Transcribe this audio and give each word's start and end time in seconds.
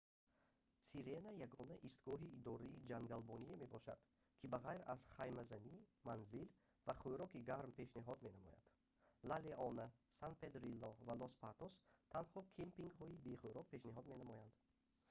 сирена 0.89 1.31
ягона 1.45 1.75
истгоҳи 1.87 2.33
идораи 2.37 2.79
ҷангалбоние 2.91 3.55
мебошад 3.63 3.99
ки 4.39 4.45
ба 4.51 4.57
ғайр 4.65 4.81
аз 4.93 5.01
хаймазанӣ 5.15 5.75
манзил 6.07 6.45
ва 6.87 6.93
хӯроки 7.01 7.45
гарм 7.49 7.71
пешниҳод 7.79 8.19
менамояд 8.25 8.63
ла 9.29 9.37
леона 9.45 9.85
сан 10.19 10.31
педрилло 10.41 10.89
ва 11.07 11.13
лос 11.21 11.33
патос 11.43 11.73
танҳо 12.13 12.39
кемпингҳои 12.57 13.21
бе 13.25 13.33
хӯрок 13.41 13.65
пешниҳод 13.73 14.05
менамоянд 14.11 14.53